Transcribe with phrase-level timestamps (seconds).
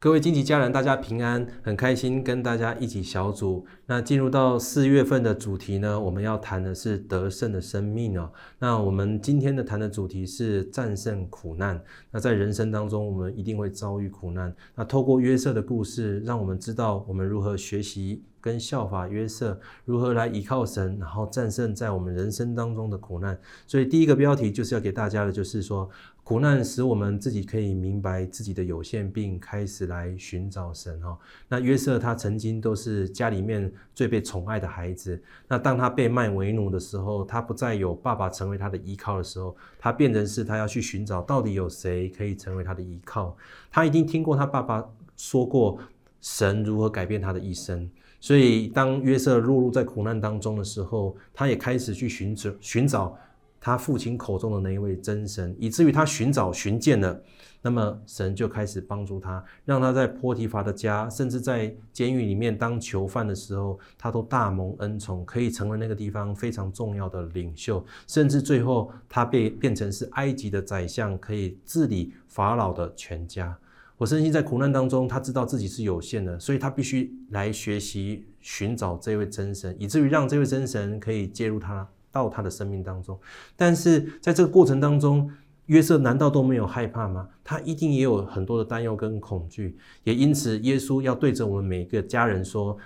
[0.00, 3.66] 各位荆棘家人，大家平安，很开心跟大家一起小组。
[3.86, 8.30] 那进入到四月份的主题呢，我们要谈的是得胜的生命哦。
[8.60, 11.82] 那我们今天的谈的主题是战胜苦难。
[12.12, 14.54] 那在人生当中，我们一定会遭遇苦难。
[14.76, 23.36] 那透过约瑟的故事，让我们知道我们如何学习跟效法约瑟，如何来依靠神，然后战胜在我们人生当中的苦难。
[23.66, 25.90] 所以第一个标题就是要给大家的，就是说。
[26.28, 31.18] 苦难使我们自己可以明白自己的有限，并开始来寻找神哈。
[31.48, 35.18] 那约瑟他曾经都是家里面最被宠爱的孩子。
[35.48, 43.34] 那当他被卖为奴的时候，他不再有爸爸成为他的依靠的时候，他变成是他要去寻找到底有谁可以成为他的依靠。
[43.70, 44.86] 他一定听过他爸爸
[45.16, 45.78] 说过
[46.20, 47.88] 神如何改变他的一生。
[48.20, 53.16] 所以当约瑟落入在苦难当中的时候，他也开始去寻找寻找。
[53.60, 57.20] 他父亲口中的那一位真神，以至于他寻找寻见了，
[57.60, 73.56] 那么神就开始帮助他，让他在波提法的家，甚至在监狱里面当囚犯的时候，他都大蒙恩宠，可以成为那个地方非常重要的领袖，甚至最后他被变成是埃及的宰相，可以治理法老的全家。
[73.96, 81.88] 我深信在苦难当中，他知道自己是有限的，所以他必须来学习寻找这位真神，以至于让这位真神可以介入他。
[82.10, 83.18] 到他的生命当中，
[83.56, 85.30] 但是在这个过程当中，
[85.66, 87.28] 约瑟难道都没有害怕吗？
[87.44, 92.76] 他一定也有很多的担忧跟恐惧，也因此耶稣要对着我们每个家人说：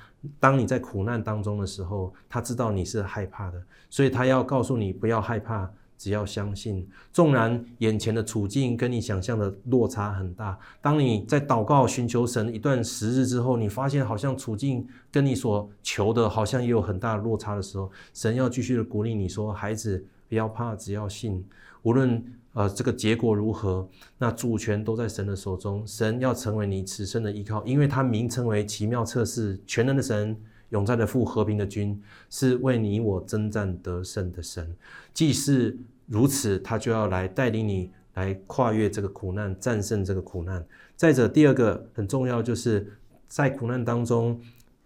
[0.41, 5.71] 当你在苦难当中的时候，他知道你是害怕的，所以他要告诉你不要害怕。
[6.03, 21.45] 只要相信，纵然眼前的处境跟你想象的落差很大，当你在祷告寻求神一段时日之后，你发现好像处境跟你所求的好像也有很大的落差的时候，神要继续的鼓励你说：“孩子，不要怕，只要信。
[21.83, 22.21] 无论
[22.53, 25.87] 呃这个结果如何，那主权都在神的手中。
[25.87, 30.37] 神要成为你此生的依靠，因为他名称为奇妙测试全能的神，
[30.73, 34.77] 永在的父，和平的君，是为你我征战得胜的神，
[35.15, 35.79] 既是。
[36.09, 40.63] 如此，他就要来带领你来跨越这个苦难，战胜这个苦难。
[40.95, 42.93] 再者，第二个很重要，就是
[43.29, 44.39] 在苦难当中，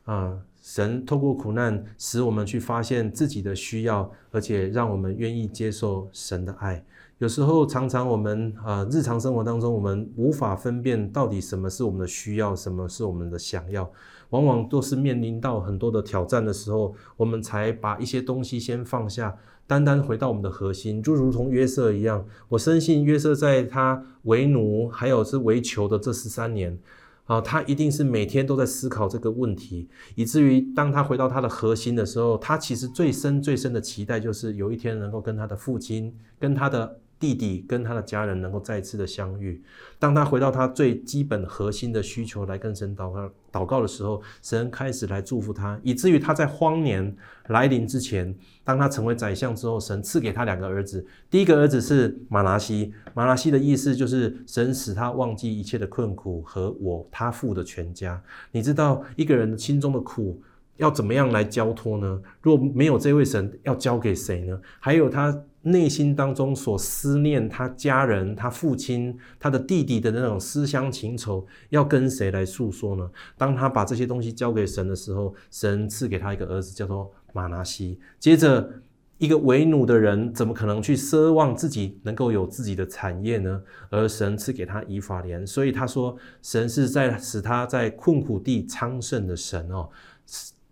[0.05, 6.85] 啊，神透过苦难使我们去发现自己的需要，而且让我们愿意接受神的爱。
[7.19, 13.91] 有时候，常常我们啊，日常生活当中，我们无法分辨到底什么是我们的需要，什么是我们的想要，
[14.29, 19.35] 往往都是面临到很多的挑战的时候，我们才把一些东西先放下。
[19.67, 26.79] 单单回到我们的核心，就如同约瑟一样，我深信约瑟在他为奴还有是为囚的这十三年，
[27.25, 36.99] 啊，他一定是每天都在思考这个问题，以至于当他回到他的核心的时候，他其实最深最深的期待就是有一天能够跟他的父亲，跟他的。
[37.19, 39.63] 弟弟跟他的家人能够再次的相遇，
[39.99, 47.17] 当他回到他最基本核心的需求来跟神祷告祷告的时候，神开始来祝福他，以至于他在荒年
[47.49, 51.07] 来临之前，当他成为宰相之后，神赐给他两个儿子。
[51.31, 58.23] 第一个儿子是马拿西，马拿西的意思就是神使他忘记一切的困苦和我他父的全家。
[58.53, 60.43] 你知道一个人心中的苦
[60.77, 62.21] 要怎么样来交托呢？
[62.41, 64.61] 如果没有这位神，要交给谁呢？
[64.81, 65.45] 还有他。
[65.67, 73.11] 内心当中所思念他家人、他父亲、他的弟弟的那种思乡情仇，要跟谁来诉说呢？
[73.37, 77.99] 当他把这些东西交给神的时候，神赐给他一个儿子，叫做马拿西。
[78.21, 78.75] 接着，
[79.19, 83.61] 一个为奴的人，怎么可能去奢望自己能够有自己的产业呢？
[83.91, 89.89] 而神赐给他以法莲，所以他说，神是在使他在困苦地昌盛的神哦。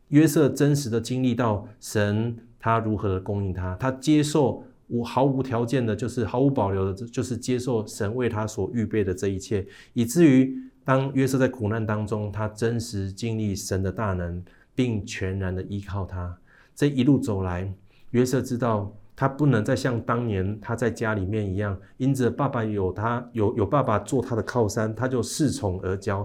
[0.09, 4.65] 约瑟真实的经历到神他如何的供应他，他接受。
[4.88, 10.54] 无毫无条件的，就是毫无保留的，就是接受神为他所预备的这一切，以至于
[10.84, 14.44] 当约瑟在苦难当中，他真实经历神的大能，
[14.75, 16.37] 并全然的依靠他。
[16.75, 17.72] 这一路走来，
[18.10, 26.25] 约瑟知道他不能再像当年他在家里面一样，因着爸爸有他有有爸爸做他的靠山，他就恃宠而骄。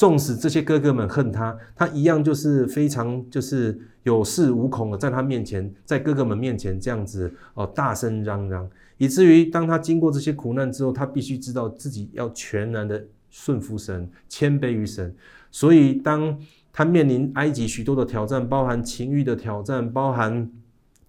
[0.00, 8.66] 纵使这些哥哥们恨他，他一样就是非常就是有恃无恐的，在他面前，在哥哥们面前这样子哦大声嚷嚷，
[8.96, 15.14] 以至于当他经过这些苦难之后，他必须知道自己要全然的顺服神，谦卑于神。
[15.50, 16.34] 所以当
[16.72, 20.50] 他面临埃及许多的挑战，包含情欲的挑战，包含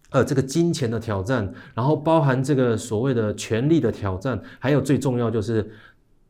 [0.09, 5.71] 呃这个金钱的挑战，然后包含这个所谓的权力的挑战，还有最重要就是。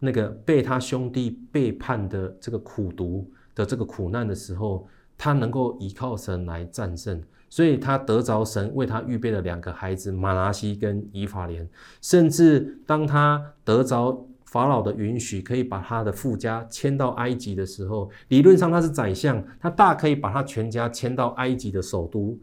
[0.04, 11.70] 那个被他兄弟背叛的这个苦毒的这个苦难的时候，他能够依靠神来战胜，所以他得着神为他预备了两个孩子马拿西跟以法莲，
[12.02, 22.38] 甚至当他得着法老的允许，可以把他的富家迁到埃及的时候，理论上他是宰相，他大可以把他全家迁到埃及的首都。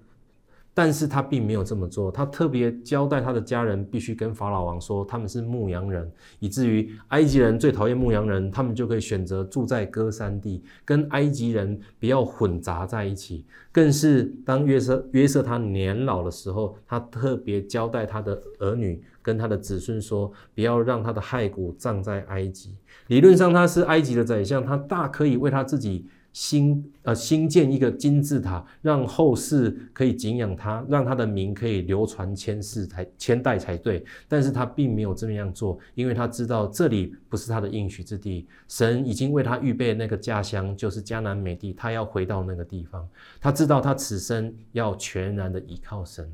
[0.79, 6.09] 但是他并没有这么做，他特别交代他的家人必须跟法老王说他们是牧羊人，
[6.39, 13.45] 以至于埃及人最讨厌牧羊人，他们就可以选择住在歌山地，跟埃及人不要混杂在一起。
[13.73, 22.77] 更是当约瑟约瑟他年老的时候，他特别交代他的儿女跟他的子孙说，不要让他的骸骨葬在埃及。
[23.09, 26.07] 理论上他是埃及的宰相，他大可以为他自己。
[26.39, 34.05] 新呃新建一个金字塔，让后世可以敬仰他，让他的名可以流传千世才千代才对。
[34.29, 43.05] 但是他并没有这么样做，因为他知道这里不是他的应许之地，神已经为他预备那个家乡，就是迦南美地，他要回到那个地方。
[43.41, 46.33] 他知道他此生要全然的依靠神，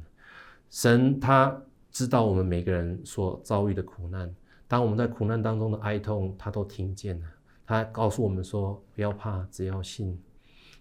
[0.68, 1.58] 神他
[1.90, 4.30] 知道我们每个人所遭遇的苦难，
[4.68, 7.26] 当我们在苦难当中的哀痛，他都听见了。
[7.66, 10.18] 他告诉我们说：“不要怕，只要信。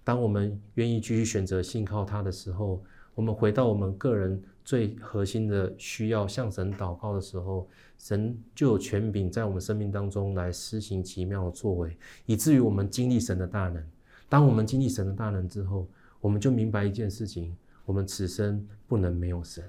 [0.03, 2.83] 当我们愿意继续选择信靠他的时候，
[3.15, 11.95] 我们回到我们个人最核心的需要，向神祷告的时候，神就有权柄在我们生命当中来施行奇妙的作为，
[12.25, 13.81] 以至于我们经历神的大能。
[14.27, 15.87] 当我们经历神的大能之后，
[16.19, 19.63] 我们就明白一件事情：我们此生不能没有神，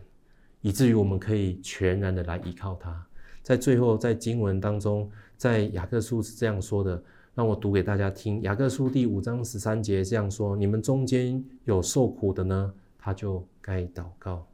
[0.62, 3.06] 以至于我们可以全然的来依靠他。
[3.44, 7.02] 在最后，在经文当中。”在雅各书是这样说的，
[7.34, 8.40] 让我读给大家听。
[8.42, 14.46] 雅各书第五章十三节这样说：你们中间有受苦的呢，他就该祷告。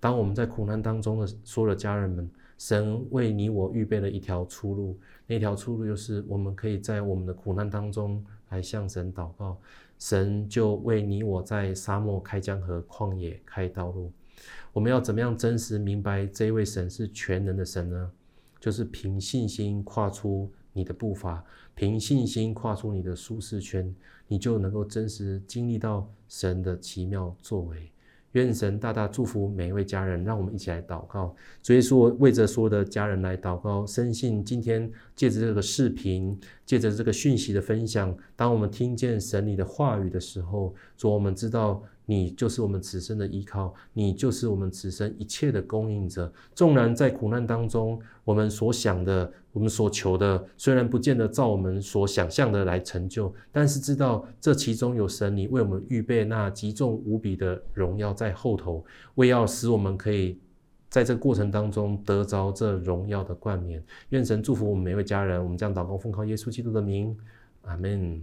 [0.00, 9.56] 当我们在苦难当中的所有的家人们，神为你我预备了一条出路，那条出路就是我们可以在我们的苦难当中来向神祷告，
[10.00, 14.10] 神就为你我在沙漠开江河，旷野开道路。
[14.72, 18.10] 我们要怎么样真实明白这位神是全能的神呢？
[18.64, 21.44] 就是凭信心跨出你的步伐，
[21.74, 23.94] 凭信心跨出你的舒适圈，
[24.26, 27.92] 你就能够真实经历到神的奇妙作为。
[28.32, 31.36] 愿神大大祝福每一位家人，让我们一起来祷告。
[31.62, 46.32] 所以说，为着所有的家人来祷告，深信今天借着这个视频，借着这个讯息的分享，当我们听见神你的话语的时候，主，我们知道你就是我们此生的依靠，你就是我们此生一切的供应者。
[46.54, 49.32] 纵然在苦难当中，我们所想的。
[49.54, 58.84] 我们所求的虽然不见得照我们所想象的来成就，但是知道这其中有神你为我们预备那极重无比的荣耀在后头，
[59.14, 60.36] 为要使我们可以
[60.94, 63.82] 在这个过程当中得着这荣耀的冠冕。
[64.10, 65.42] 愿神祝福我们每位家人。
[65.42, 67.18] 我们将祷告奉靠耶稣基督的名，
[67.62, 68.22] 阿门。